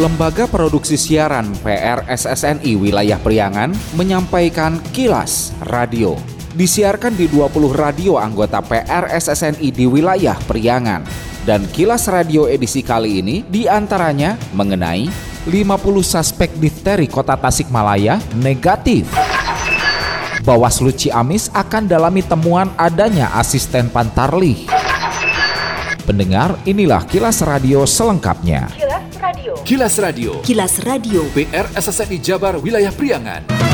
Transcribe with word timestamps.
Lembaga 0.00 0.48
Produksi 0.48 0.96
Siaran 0.96 1.52
PRSSNI 1.60 2.72
Wilayah 2.72 3.20
Priangan 3.20 3.68
menyampaikan 4.00 4.80
kilas 4.96 5.52
radio. 5.68 6.16
Disiarkan 6.56 7.12
di 7.12 7.28
20 7.28 7.68
radio 7.76 8.16
anggota 8.16 8.64
PRSSNI 8.64 9.68
di 9.68 9.84
wilayah 9.84 10.40
Priangan. 10.48 11.04
Dan 11.44 11.68
kilas 11.68 12.08
radio 12.08 12.48
edisi 12.48 12.80
kali 12.80 13.20
ini 13.20 13.44
di 13.44 13.68
antaranya 13.68 14.40
mengenai 14.56 15.04
50 15.44 15.68
suspek 16.00 16.48
difteri 16.56 17.04
kota 17.04 17.36
Tasikmalaya 17.36 18.24
negatif. 18.40 19.04
Bawaslu 20.48 20.96
Ciamis 20.96 21.52
akan 21.52 21.84
dalami 21.84 22.24
temuan 22.24 22.72
adanya 22.80 23.36
asisten 23.36 23.92
pantarlih. 23.92 24.64
Pendengar, 26.08 26.56
inilah 26.64 27.04
kilas 27.04 27.44
radio 27.44 27.84
selengkapnya. 27.84 28.89
Kilas 29.20 29.36
Radio. 29.36 29.52
Kilas 29.68 29.98
Radio. 30.00 30.40
Kilas 30.40 30.74
Radio. 30.80 31.20
PR 31.36 31.68
SSNI 31.76 32.24
Jabar 32.24 32.56
Wilayah 32.56 32.88
Priangan. 32.88 33.69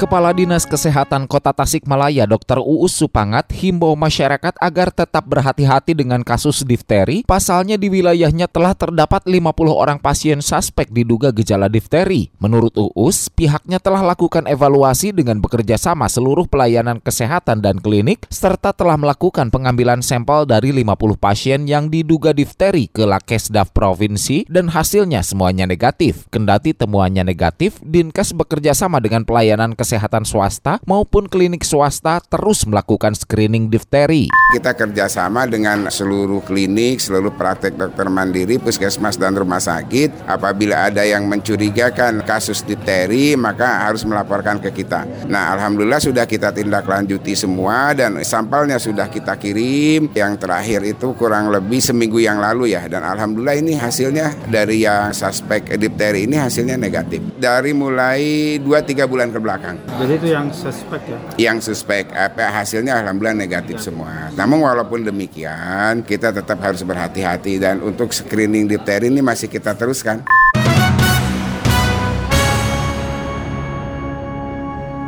Kepala 0.00 0.32
Dinas 0.32 0.64
Kesehatan 0.64 1.28
Kota 1.28 1.52
Tasikmalaya 1.52 2.24
Dr. 2.24 2.64
Uus 2.64 2.96
Supangat 2.96 3.52
himbau 3.52 3.92
masyarakat 3.92 4.56
agar 4.56 4.88
tetap 4.88 5.28
berhati-hati 5.28 5.92
dengan 5.92 6.24
kasus 6.24 6.64
difteri. 6.64 7.20
Pasalnya 7.28 7.76
di 7.76 7.92
wilayahnya 7.92 8.48
telah 8.48 8.72
terdapat 8.72 9.28
50 9.28 9.52
orang 9.68 10.00
pasien 10.00 10.40
suspek 10.40 10.88
diduga 10.88 11.36
gejala 11.36 11.68
difteri. 11.68 12.32
Menurut 12.40 12.72
Uus, 12.80 13.28
pihaknya 13.28 13.76
telah 13.76 14.00
lakukan 14.00 14.48
evaluasi 14.48 15.12
dengan 15.12 15.36
bekerja 15.36 15.76
sama 15.76 16.08
seluruh 16.08 16.48
pelayanan 16.48 17.04
kesehatan 17.04 17.60
dan 17.60 17.76
klinik 17.76 18.24
serta 18.32 18.72
telah 18.72 18.96
melakukan 18.96 19.52
pengambilan 19.52 20.00
sampel 20.00 20.48
dari 20.48 20.72
50 20.80 20.96
pasien 21.20 21.68
yang 21.68 21.92
diduga 21.92 22.32
difteri 22.32 22.88
ke 22.88 23.04
Lakesdav 23.04 23.76
Provinsi 23.76 24.48
dan 24.48 24.72
hasilnya 24.72 25.20
semuanya 25.20 25.68
negatif. 25.68 26.24
Kendati 26.32 26.72
temuannya 26.72 27.20
negatif, 27.20 27.76
Dinkes 27.84 28.32
bekerja 28.32 28.72
sama 28.72 28.96
dengan 29.04 29.28
pelayanan 29.28 29.76
kesehatan 29.76 29.89
kesehatan 29.90 30.22
swasta 30.22 30.78
maupun 30.86 31.26
klinik 31.26 31.66
swasta 31.66 32.22
terus 32.22 32.62
melakukan 32.62 33.10
screening 33.10 33.66
difteri. 33.66 34.30
Kita 34.54 34.78
kerjasama 34.78 35.50
dengan 35.50 35.90
seluruh 35.90 36.46
klinik, 36.46 37.02
seluruh 37.02 37.34
praktek 37.34 37.74
dokter 37.74 38.06
mandiri, 38.06 38.62
puskesmas 38.62 39.18
dan 39.18 39.34
rumah 39.34 39.58
sakit. 39.58 40.30
Apabila 40.30 40.86
ada 40.86 41.02
yang 41.02 41.26
mencurigakan 41.26 42.22
kasus 42.22 42.62
difteri, 42.62 43.34
maka 43.34 43.90
harus 43.90 44.06
melaporkan 44.06 44.62
ke 44.62 44.70
kita. 44.70 45.26
Nah, 45.26 45.58
alhamdulillah 45.58 45.98
sudah 45.98 46.22
kita 46.22 46.54
tindak 46.54 46.86
lanjuti 46.86 47.34
semua 47.34 47.90
dan 47.90 48.22
sampelnya 48.22 48.78
sudah 48.78 49.10
kita 49.10 49.34
kirim. 49.42 50.06
Yang 50.14 50.46
terakhir 50.46 50.86
itu 50.86 51.18
kurang 51.18 51.50
lebih 51.50 51.82
seminggu 51.82 52.22
yang 52.22 52.38
lalu 52.38 52.78
ya. 52.78 52.86
Dan 52.86 53.02
alhamdulillah 53.02 53.58
ini 53.58 53.74
hasilnya 53.74 54.46
dari 54.46 54.86
yang 54.86 55.10
suspek 55.10 55.66
difteri 55.74 56.30
ini 56.30 56.38
hasilnya 56.38 56.78
negatif. 56.78 57.22
Dari 57.42 57.74
mulai 57.74 58.58
2-3 58.62 59.10
bulan 59.10 59.34
ke 59.34 59.38
belakang. 59.42 59.79
Jadi 60.00 60.12
itu 60.16 60.28
yang 60.32 60.48
suspek 60.48 61.00
ya? 61.04 61.18
Yang 61.50 61.72
suspek, 61.72 62.08
apa 62.16 62.48
hasilnya 62.48 63.04
alhamdulillah 63.04 63.36
negatif 63.36 63.84
semua. 63.84 64.32
Namun 64.32 64.64
walaupun 64.64 65.04
demikian, 65.04 66.00
kita 66.08 66.32
tetap 66.32 66.56
harus 66.64 66.80
berhati-hati 66.80 67.60
dan 67.60 67.84
untuk 67.84 68.08
screening 68.14 68.64
difteri 68.64 69.12
ini 69.12 69.20
masih 69.20 69.52
kita 69.52 69.76
teruskan. 69.76 70.24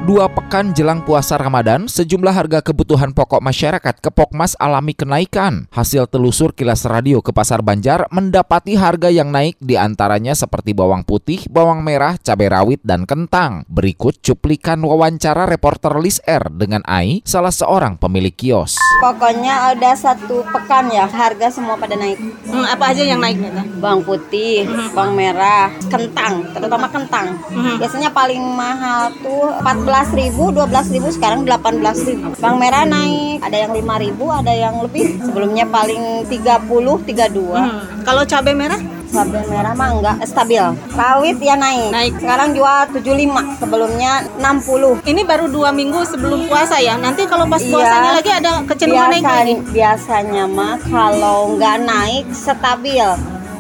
Dua 0.03 0.27
pekan 0.27 0.75
jelang 0.75 0.99
puasa 1.07 1.39
Ramadan, 1.39 1.87
sejumlah 1.87 2.35
harga 2.35 2.59
kebutuhan 2.59 3.15
pokok 3.15 3.39
masyarakat 3.39 4.03
ke 4.03 4.11
Pokmas 4.11 4.59
alami 4.59 4.99
kenaikan. 4.99 5.71
Hasil 5.71 6.11
telusur 6.11 6.51
kilas 6.59 6.83
radio 6.91 7.23
ke 7.23 7.31
Pasar 7.31 7.63
Banjar 7.63 8.11
mendapati 8.11 8.75
harga 8.75 9.15
yang 9.15 9.31
naik 9.31 9.63
di 9.63 9.79
antaranya 9.79 10.35
seperti 10.35 10.75
bawang 10.75 11.07
putih, 11.07 11.47
bawang 11.47 11.87
merah, 11.87 12.19
cabai 12.19 12.51
rawit, 12.51 12.83
dan 12.83 13.07
kentang. 13.07 13.63
Berikut 13.71 14.19
cuplikan 14.19 14.83
wawancara 14.83 15.47
reporter 15.47 15.95
Lis 16.03 16.19
R 16.27 16.51
dengan 16.51 16.83
Ai, 16.83 17.23
salah 17.23 17.55
seorang 17.55 17.95
pemilik 17.95 18.35
kios. 18.35 18.83
Pokoknya 18.99 19.71
ada 19.71 19.95
satu 19.95 20.43
pekan 20.51 20.91
ya, 20.91 21.07
harga 21.07 21.47
semua 21.55 21.79
pada 21.79 21.95
naik. 21.95 22.19
Hmm, 22.51 22.67
apa 22.67 22.91
aja 22.91 23.07
yang 23.07 23.23
naik? 23.23 23.39
Bawang 23.79 24.03
putih, 24.03 24.67
bawang 24.99 25.15
merah, 25.15 25.71
kentang, 25.87 26.51
terutama 26.51 26.91
kentang. 26.91 27.39
Biasanya 27.79 28.11
paling 28.11 28.43
mahal 28.43 29.15
tuh 29.23 29.47
14.000, 29.63 29.92
12.000, 29.93 31.13
sekarang 31.13 31.45
18.000. 31.45 32.41
Bawang 32.41 32.59
merah 32.59 32.89
naik, 32.89 33.45
ada 33.45 33.57
yang 33.69 33.73
5.000, 33.77 34.41
ada 34.41 34.53
yang 34.53 34.75
lebih. 34.81 35.21
Sebelumnya 35.21 35.69
paling 35.69 36.25
30, 36.27 37.05
32. 37.05 37.53
Hmm. 37.53 37.81
Kalau 38.03 38.23
cabai 38.25 38.57
merah? 38.57 38.81
Cabai 39.13 39.45
merah 39.45 39.77
mah 39.77 39.89
enggak 39.93 40.17
stabil. 40.25 40.65
Rawit 40.97 41.37
ya 41.45 41.53
naik. 41.61 41.93
Naik. 41.93 42.13
Sekarang 42.17 42.57
jual 42.57 42.79
75, 42.97 43.61
sebelumnya 43.61 44.25
60. 44.41 45.05
Ini 45.05 45.21
baru 45.29 45.53
dua 45.53 45.69
minggu 45.69 46.01
sebelum 46.09 46.49
puasa 46.49 46.81
ya. 46.81 46.97
Nanti 46.97 47.29
kalau 47.29 47.45
pas 47.45 47.61
Iya. 47.61 47.77
puasanya 47.77 48.11
lagi 48.17 48.31
ada 48.33 48.51
kecenderungan 48.65 49.13
naik 49.13 49.25
lagi. 49.29 49.55
Biasanya 49.69 50.45
mah 50.49 50.81
kalau 50.89 51.61
nggak 51.61 51.77
naik 51.85 52.25
stabil. 52.33 53.05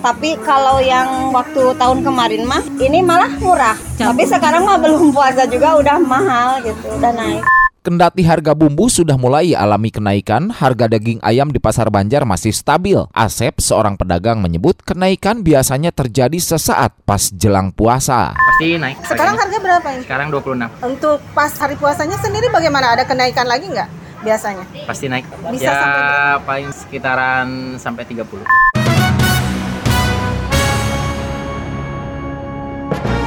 Tapi 0.02 0.34
kalau 0.42 0.82
yang 0.82 1.30
waktu 1.30 1.78
tahun 1.78 2.02
kemarin 2.02 2.42
mah 2.42 2.58
ini 2.76 2.98
malah 3.00 3.30
murah. 3.38 3.78
Tapi 3.94 4.26
sekarang 4.26 4.66
mah 4.66 4.74
belum 4.74 5.14
puasa 5.14 5.46
juga 5.46 5.78
udah 5.78 5.96
mahal 5.96 6.58
gitu, 6.60 6.90
udah 6.92 7.14
naik. 7.14 7.42
Kendati 7.82 8.22
harga 8.22 8.50
bumbu 8.52 8.86
sudah 8.86 9.14
mulai 9.14 9.54
alami 9.54 9.90
kenaikan, 9.90 10.50
harga 10.50 10.86
daging 10.86 11.18
ayam 11.18 11.50
di 11.50 11.58
Pasar 11.58 11.86
Banjar 11.86 12.22
masih 12.22 12.50
stabil. 12.50 12.94
Asep, 13.12 13.58
seorang 13.58 13.94
pedagang 13.94 14.38
menyebut 14.38 14.78
kenaikan 14.80 15.38
biasanya 15.40 15.90
terjadi 15.90 16.34
sesaat 16.36 16.94
pas 17.02 17.30
jelang 17.32 17.70
puasa. 17.70 18.34
pasti 18.34 18.74
naik 18.76 19.02
Sekarang 19.02 19.34
harganya. 19.34 19.38
harga 19.40 19.58
berapa 19.60 19.88
ini? 19.92 20.02
sekarang 20.02 20.28
26 20.30 20.70
Untuk 20.84 21.18
pas 21.32 21.50
hari 21.52 21.74
puasanya 21.74 22.18
sendiri 22.18 22.46
bagaimana? 22.48 22.94
Ada 22.94 23.02
kenaikan 23.02 23.46
lagi 23.46 23.66
nggak 23.66 23.90
biasanya? 24.20 24.62
pasti 24.82 25.06
naik 25.06 25.26
Bisa 25.50 25.62
ya 25.64 25.74
sampai 25.76 26.00
berapa? 26.00 26.42
paling 26.44 26.68
sekitaran 26.70 27.46
sampai 27.78 28.02
30 28.04 28.71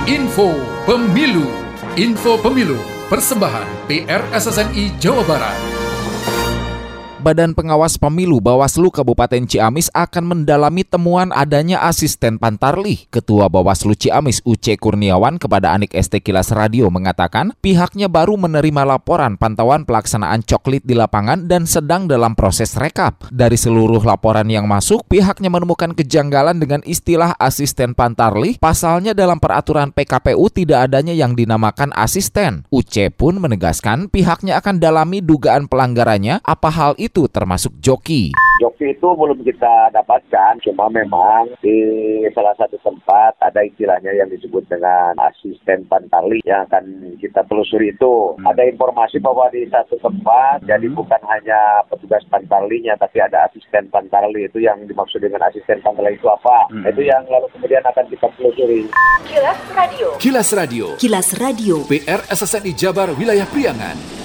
Info 0.05 0.53
Pemilu. 0.85 1.49
Info 1.97 2.37
Pemilu. 2.37 2.77
Persembahan 3.09 3.65
PR 3.89 4.21
SSNI 4.37 5.01
Jawa 5.01 5.25
Barat. 5.25 5.84
Badan 7.25 7.57
Pengawas 7.57 7.97
Pemilu 7.97 8.37
Bawaslu 8.37 8.93
Kabupaten 8.93 9.49
Ciamis 9.49 9.89
akan 9.97 10.29
mendalami 10.29 10.85
temuan 10.85 11.33
adanya 11.33 11.81
asisten 11.81 12.37
pantarlih. 12.37 13.09
Ketua 13.09 13.49
Bawaslu 13.49 13.97
Ciamis 13.97 14.45
UC 14.45 14.77
Kurniawan 14.77 15.41
kepada 15.41 15.73
Anik 15.73 15.97
ST 15.97 16.21
Kilas 16.21 16.53
Radio 16.53 16.93
mengatakan 16.93 17.57
pihaknya 17.65 18.13
baru 18.13 18.37
menerima 18.37 18.85
laporan 18.85 19.41
pantauan 19.41 19.89
pelaksanaan 19.89 20.45
coklit 20.45 20.85
di 20.85 20.93
lapangan 20.93 21.49
dan 21.49 21.65
sedang 21.65 22.05
dalam 22.05 22.37
proses 22.37 22.77
rekap. 22.77 23.25
Dari 23.33 23.57
seluruh 23.57 24.05
laporan 24.05 24.45
yang 24.45 24.69
masuk, 24.69 25.01
pihaknya 25.09 25.49
menemukan 25.49 25.97
kejanggalan 25.97 26.61
dengan 26.61 26.85
istilah 26.85 27.33
asisten 27.41 27.97
pantarlih. 27.97 28.61
Pasalnya 28.61 29.17
dalam 29.17 29.41
peraturan 29.41 29.89
PKPU 29.89 30.45
tidak 30.53 30.93
adanya 30.93 31.17
yang 31.17 31.33
dinamakan 31.33 31.89
asisten. 31.97 32.69
UC 32.69 33.17
pun 33.17 33.41
menegaskan 33.41 34.13
pihaknya 34.13 34.61
akan 34.61 34.77
dalami 34.77 35.25
dugaan 35.25 35.65
pelanggarannya 35.65 36.45
apa 36.45 36.69
hal 36.69 36.93
itu 37.01 37.14
termasuk 37.31 37.71
joki. 37.79 38.35
Joki 38.59 38.91
itu 38.91 39.07
belum 39.15 39.39
kita 39.43 39.91
dapatkan, 39.95 40.59
cuma 40.63 40.91
memang 40.91 41.51
di 41.63 41.79
salah 42.35 42.55
satu 42.59 42.75
tempat 42.83 43.35
ada 43.39 43.63
istilahnya 43.63 44.11
yang 44.15 44.27
disebut 44.31 44.63
dengan 44.67 45.15
asisten 45.23 45.87
pantali 45.87 46.39
yang 46.47 46.67
akan 46.67 47.15
kita 47.19 47.43
telusuri 47.47 47.95
itu. 47.95 48.35
Ada 48.43 48.67
informasi 48.67 49.19
bahwa 49.23 49.47
di 49.51 49.67
satu 49.67 49.99
tempat, 49.99 50.63
jadi 50.67 50.87
bukan 50.91 51.19
hanya 51.27 51.83
petugas 51.91 52.23
pantalinya, 52.31 52.95
tapi 52.95 53.19
ada 53.19 53.47
asisten 53.47 53.91
pantali 53.91 54.47
itu 54.47 54.63
yang 54.63 54.83
dimaksud 54.87 55.19
dengan 55.19 55.43
asisten 55.47 55.83
pantali 55.83 56.15
itu 56.15 56.27
apa? 56.27 56.71
Itu 56.87 57.03
yang 57.03 57.27
lalu 57.27 57.51
kemudian 57.55 57.83
akan 57.83 58.05
kita 58.07 58.27
telusuri. 58.39 58.87
Kilas 59.27 59.59
Radio. 59.75 60.07
Kilas 60.19 60.49
Radio. 60.55 60.85
Kilas 60.95 61.29
Radio. 61.35 61.75
PR 61.91 62.21
SSNI 62.31 62.71
Jabar 62.71 63.11
Wilayah 63.13 63.47
Priangan. 63.51 64.24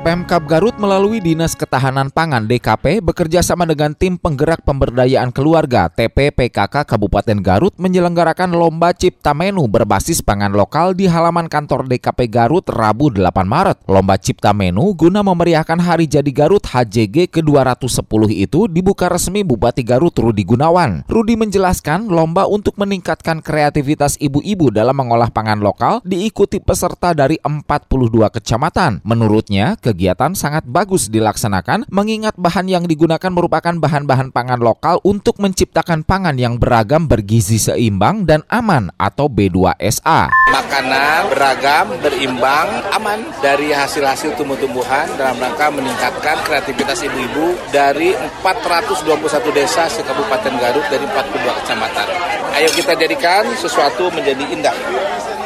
Pemkap 0.00 0.48
Garut 0.48 0.72
melalui 0.80 1.20
Dinas 1.20 1.52
Ketahanan 1.52 2.08
Pangan 2.08 2.48
DKP 2.48 3.04
bekerja 3.04 3.44
sama 3.44 3.68
dengan 3.68 3.92
tim 3.92 4.16
penggerak 4.16 4.64
pemberdayaan 4.64 5.28
keluarga 5.28 5.92
TPPKK 5.92 6.88
Kabupaten 6.88 7.36
Garut 7.44 7.76
menyelenggarakan 7.76 8.56
lomba 8.56 8.96
cipta 8.96 9.36
menu 9.36 9.68
berbasis 9.68 10.24
pangan 10.24 10.56
lokal 10.56 10.96
di 10.96 11.04
halaman 11.04 11.52
kantor 11.52 11.84
DKP 11.84 12.32
Garut 12.32 12.64
Rabu 12.72 13.12
8 13.12 13.28
Maret. 13.44 13.84
Lomba 13.92 14.16
cipta 14.16 14.56
menu 14.56 14.96
guna 14.96 15.20
memeriahkan 15.20 15.76
Hari 15.76 16.08
Jadi 16.08 16.32
Garut 16.32 16.64
HJG 16.64 17.28
ke-210 17.36 18.22
itu 18.32 18.72
dibuka 18.72 19.04
resmi 19.04 19.44
Bupati 19.44 19.84
Garut 19.84 20.16
Rudi 20.16 20.48
Gunawan. 20.48 21.04
Rudi 21.12 21.36
menjelaskan 21.36 22.08
lomba 22.08 22.48
untuk 22.48 22.80
meningkatkan 22.80 23.44
kreativitas 23.44 24.16
ibu-ibu 24.16 24.72
dalam 24.72 24.96
mengolah 24.96 25.28
pangan 25.28 25.60
lokal 25.60 26.00
diikuti 26.08 26.56
peserta 26.56 27.12
dari 27.12 27.36
42 27.44 28.32
kecamatan. 28.40 29.04
Menurutnya, 29.04 29.76
kegiatan 29.90 30.38
sangat 30.38 30.62
bagus 30.70 31.10
dilaksanakan 31.10 31.90
mengingat 31.90 32.38
bahan 32.38 32.70
yang 32.70 32.86
digunakan 32.86 33.26
merupakan 33.34 33.74
bahan-bahan 33.74 34.30
pangan 34.30 34.62
lokal 34.62 35.02
untuk 35.02 35.42
menciptakan 35.42 36.06
pangan 36.06 36.38
yang 36.38 36.62
beragam, 36.62 37.10
bergizi 37.10 37.58
seimbang, 37.58 38.22
dan 38.22 38.46
aman 38.46 38.94
atau 38.94 39.26
B2SA. 39.26 40.30
Makanan 40.54 41.34
beragam, 41.34 41.98
berimbang, 41.98 42.68
aman 42.94 43.18
dari 43.42 43.74
hasil-hasil 43.74 44.38
tumbuh-tumbuhan 44.38 45.10
dalam 45.18 45.34
rangka 45.42 45.66
meningkatkan 45.74 46.38
kreativitas 46.46 47.02
ibu-ibu 47.02 47.58
dari 47.74 48.14
421 48.46 49.50
desa 49.50 49.90
se-Kabupaten 49.90 50.54
Garut 50.62 50.86
dari 50.86 51.02
42 51.02 51.58
kecamatan. 51.64 52.06
Ayo 52.54 52.70
kita 52.70 52.94
jadikan 52.94 53.42
sesuatu 53.58 54.06
menjadi 54.14 54.44
indah. 54.46 54.76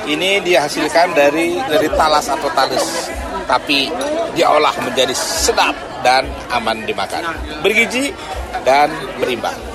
Ini 0.05 0.45
dihasilkan 0.45 1.17
dari 1.17 1.57
dari 1.65 1.89
talas 1.97 2.29
atau 2.29 2.53
talis 2.53 3.09
tapi 3.45 3.93
diolah 4.35 4.75
menjadi 4.83 5.15
sedap 5.15 5.75
dan 6.03 6.29
aman 6.53 6.85
dimakan. 6.85 7.23
Bergizi 7.65 8.13
dan 8.67 8.91
berimbang. 9.19 9.74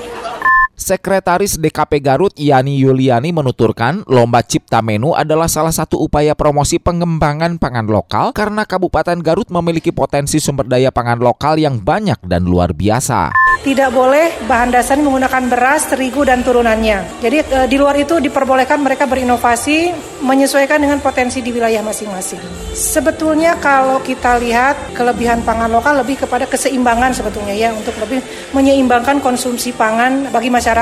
Sekretaris 0.80 1.60
DKP 1.60 2.00
Garut 2.00 2.32
Yani 2.40 2.80
Yuliani 2.80 3.36
menuturkan, 3.36 4.00
lomba 4.08 4.40
cipta 4.40 4.80
menu 4.80 5.12
adalah 5.12 5.44
salah 5.44 5.76
satu 5.76 6.00
upaya 6.00 6.32
promosi 6.32 6.80
pengembangan 6.80 7.60
pangan 7.60 7.84
lokal 7.84 8.32
karena 8.32 8.64
Kabupaten 8.64 9.20
Garut 9.20 9.52
memiliki 9.52 9.92
potensi 9.92 10.40
sumber 10.40 10.64
daya 10.64 10.88
pangan 10.88 11.20
lokal 11.20 11.60
yang 11.60 11.84
banyak 11.84 12.24
dan 12.24 12.48
luar 12.48 12.72
biasa 12.72 13.50
tidak 13.60 13.92
boleh 13.92 14.32
bahan 14.48 14.72
dasarnya 14.72 15.04
menggunakan 15.04 15.52
beras, 15.52 15.84
terigu 15.92 16.24
dan 16.24 16.40
turunannya. 16.40 17.20
Jadi 17.20 17.38
e, 17.44 17.58
di 17.68 17.76
luar 17.76 17.92
itu 18.00 18.16
diperbolehkan 18.16 18.80
mereka 18.80 19.04
berinovasi 19.04 19.92
menyesuaikan 20.24 20.80
dengan 20.80 20.96
potensi 21.04 21.44
di 21.44 21.52
wilayah 21.52 21.84
masing-masing. 21.84 22.40
Sebetulnya 22.72 23.60
kalau 23.60 24.00
kita 24.00 24.40
lihat 24.40 24.96
kelebihan 24.96 25.44
pangan 25.44 25.68
lokal 25.68 26.00
lebih 26.00 26.24
kepada 26.24 26.48
keseimbangan 26.48 27.12
sebetulnya 27.12 27.52
ya 27.52 27.68
untuk 27.76 27.92
lebih 28.00 28.24
menyeimbangkan 28.56 29.20
konsumsi 29.20 29.76
pangan 29.76 30.32
bagi 30.32 30.48
masyarakat. 30.48 30.79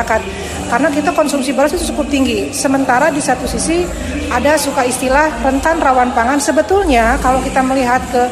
Karena 0.68 0.92
kita 0.92 1.16
konsumsi 1.16 1.56
beras 1.56 1.72
itu 1.72 1.94
cukup 1.94 2.12
tinggi. 2.12 2.52
Sementara 2.52 3.08
di 3.08 3.22
satu 3.22 3.48
sisi 3.48 3.88
ada 4.28 4.60
suka 4.60 4.84
istilah 4.84 5.40
rentan 5.40 5.80
rawan 5.80 6.12
pangan. 6.12 6.36
Sebetulnya 6.42 7.16
kalau 7.24 7.40
kita 7.40 7.64
melihat 7.64 8.04
ke 8.12 8.22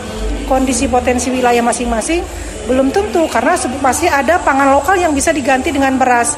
kondisi 0.44 0.86
potensi 0.86 1.32
wilayah 1.32 1.64
masing-masing 1.64 2.22
belum 2.66 2.90
tentu 2.90 3.30
karena 3.30 3.54
masih 3.78 4.10
ada 4.10 4.42
pangan 4.42 4.74
lokal 4.74 4.98
yang 4.98 5.14
bisa 5.14 5.30
diganti 5.30 5.70
dengan 5.70 5.94
beras. 5.96 6.34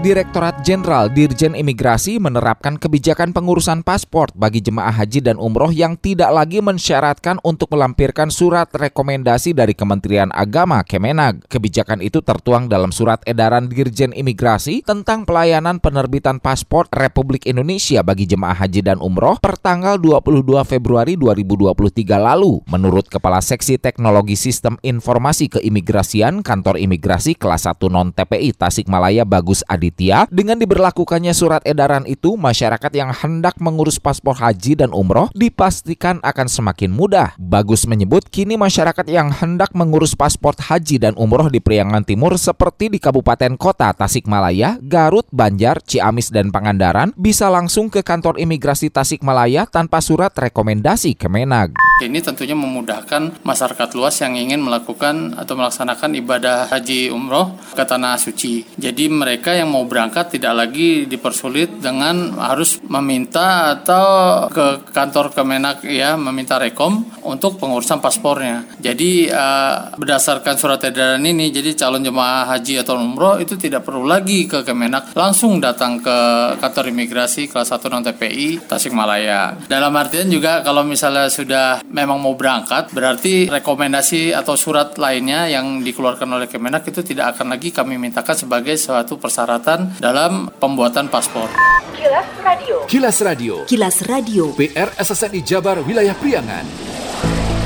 Direktorat 0.00 0.64
Jenderal 0.64 1.12
Dirjen 1.12 1.52
Imigrasi 1.52 2.16
menerapkan 2.16 2.80
kebijakan 2.80 3.36
pengurusan 3.36 3.84
paspor 3.84 4.32
bagi 4.32 4.64
jemaah 4.64 4.96
haji 4.96 5.20
dan 5.20 5.36
umroh 5.36 5.68
yang 5.68 5.92
tidak 6.00 6.32
lagi 6.32 6.64
mensyaratkan 6.64 7.36
untuk 7.44 7.68
melampirkan 7.76 8.32
surat 8.32 8.72
rekomendasi 8.72 9.52
dari 9.52 9.76
Kementerian 9.76 10.32
Agama 10.32 10.80
Kemenag. 10.88 11.44
Kebijakan 11.52 12.00
itu 12.00 12.24
tertuang 12.24 12.72
dalam 12.72 12.96
surat 12.96 13.20
edaran 13.28 13.68
Dirjen 13.68 14.16
Imigrasi 14.16 14.80
tentang 14.88 15.28
pelayanan 15.28 15.84
penerbitan 15.84 16.40
paspor 16.40 16.88
Republik 16.88 17.44
Indonesia 17.44 18.00
bagi 18.00 18.24
jemaah 18.24 18.56
haji 18.56 18.80
dan 18.80 19.04
umroh 19.04 19.36
per 19.36 19.60
tanggal 19.60 20.00
22 20.00 20.64
Februari 20.64 21.20
2023 21.20 21.76
lalu. 22.16 22.64
Menurut 22.72 23.04
Kepala 23.04 23.44
Seksi 23.44 23.76
Teknologi 23.76 24.40
Sistem 24.40 24.80
Informasi 24.80 25.52
Keimigrasian 25.52 26.40
Kantor 26.40 26.80
Imigrasi 26.80 27.36
kelas 27.36 27.68
1 27.68 27.84
non-TPI 27.84 28.56
Tasikmalaya 28.56 29.28
Bagus 29.28 29.60
Adi 29.68 29.89
Aditya, 29.90 30.30
dengan 30.30 30.54
diberlakukannya 30.54 31.34
surat 31.34 31.66
edaran 31.66 32.06
itu, 32.06 32.38
masyarakat 32.38 32.94
yang 32.94 33.10
hendak 33.10 33.58
mengurus 33.58 33.98
paspor 33.98 34.38
haji 34.38 34.78
dan 34.78 34.94
umroh 34.94 35.26
dipastikan 35.34 36.22
akan 36.22 36.46
semakin 36.46 36.94
mudah. 36.94 37.34
Bagus 37.42 37.90
menyebut 37.90 38.30
kini 38.30 38.54
masyarakat 38.54 39.02
yang 39.10 39.34
hendak 39.34 39.74
mengurus 39.74 40.14
paspor 40.14 40.54
haji 40.54 41.02
dan 41.02 41.18
umroh 41.18 41.50
di 41.50 41.58
Priangan 41.58 42.06
Timur 42.06 42.38
seperti 42.38 42.86
di 42.86 43.02
Kabupaten 43.02 43.58
Kota 43.58 43.90
Tasikmalaya, 43.90 44.78
Garut, 44.78 45.26
Banjar, 45.34 45.82
Ciamis, 45.82 46.30
dan 46.30 46.54
Pangandaran 46.54 47.10
bisa 47.18 47.50
langsung 47.50 47.90
ke 47.90 48.06
kantor 48.06 48.38
imigrasi 48.38 48.94
Tasikmalaya 48.94 49.66
tanpa 49.66 49.98
surat 49.98 50.30
rekomendasi 50.30 51.18
Kemenag. 51.18 51.74
Ini 52.00 52.22
tentunya 52.24 52.56
memudahkan 52.56 53.44
masyarakat 53.44 53.88
luas 53.92 54.16
yang 54.24 54.38
ingin 54.38 54.62
melakukan 54.62 55.36
atau 55.36 55.52
melaksanakan 55.52 56.16
ibadah 56.16 56.70
haji 56.72 57.12
umroh 57.12 57.58
ke 57.76 57.84
tanah 57.84 58.16
suci. 58.16 58.64
Jadi 58.80 59.12
mereka 59.12 59.52
yang 59.52 59.68
mau 59.68 59.79
mau 59.80 59.88
berangkat 59.88 60.36
tidak 60.36 60.52
lagi 60.52 61.08
dipersulit 61.08 61.80
dengan 61.80 62.36
harus 62.36 62.76
meminta 62.84 63.72
atau 63.80 64.44
ke 64.52 64.92
kantor 64.92 65.32
Kemenak 65.32 65.88
ya 65.88 66.20
meminta 66.20 66.60
rekom 66.60 67.08
untuk 67.24 67.56
pengurusan 67.56 68.04
paspornya. 68.04 68.68
Jadi 68.76 69.32
uh, 69.32 69.96
berdasarkan 69.96 70.60
surat 70.60 70.84
edaran 70.84 71.24
ini 71.24 71.48
jadi 71.48 71.72
calon 71.72 72.04
jemaah 72.04 72.44
haji 72.52 72.84
atau 72.84 73.00
umroh 73.00 73.40
itu 73.40 73.56
tidak 73.56 73.88
perlu 73.88 74.04
lagi 74.04 74.44
ke 74.44 74.60
Kemenak 74.60 75.16
langsung 75.16 75.56
datang 75.64 76.04
ke 76.04 76.18
kantor 76.60 76.92
imigrasi 76.92 77.48
kelas 77.48 77.72
1 77.72 77.80
non 77.88 78.04
TPI 78.04 78.68
Tasikmalaya. 78.68 79.64
Dalam 79.64 79.96
artian 79.96 80.28
juga 80.28 80.60
kalau 80.60 80.84
misalnya 80.84 81.32
sudah 81.32 81.80
memang 81.88 82.20
mau 82.20 82.36
berangkat 82.36 82.92
berarti 82.92 83.48
rekomendasi 83.48 84.36
atau 84.36 84.60
surat 84.60 85.00
lainnya 85.00 85.48
yang 85.48 85.80
dikeluarkan 85.80 86.28
oleh 86.28 86.52
Kemenak 86.52 86.84
itu 86.84 87.00
tidak 87.00 87.38
akan 87.38 87.56
lagi 87.56 87.72
kami 87.72 87.96
mintakan 87.96 88.36
sebagai 88.36 88.76
suatu 88.76 89.16
persyaratan 89.16 89.69
catatan 89.70 89.94
dalam 90.02 90.32
pembuatan 90.58 91.06
paspor. 91.06 91.46
Kilas 91.94 92.28
Radio. 92.42 92.76
Kilas 92.90 93.18
Radio. 93.22 93.54
Kilas 93.70 93.96
Radio. 94.10 94.44
PR 94.58 94.90
SSNI 94.98 95.40
Jabar 95.46 95.78
Wilayah 95.86 96.16
Priangan. 96.18 96.66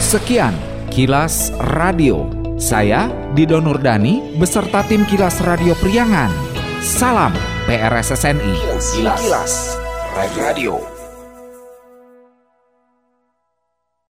Sekian 0.03 0.53
Kilas 0.93 1.49
Radio. 1.73 2.29
Saya 2.61 3.11
Dido 3.35 3.59
Nurdani 3.59 4.37
beserta 4.37 4.85
tim 4.87 5.09
Kilas 5.09 5.41
Radio 5.43 5.73
Priangan. 5.81 6.31
Salam 6.85 7.33
PRSSNI. 7.65 8.53
Kilas, 8.61 8.87
Kilas. 9.25 9.55
Radio. 10.15 10.94